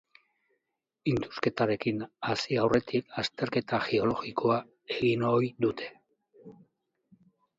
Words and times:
Indusketarekin 1.09 1.99
hasi 2.29 2.57
aurretik 2.61 3.13
azterketa 3.23 3.81
geologikoa 3.91 4.57
egin 4.97 5.27
ohi 5.33 5.51
dute. 5.67 5.91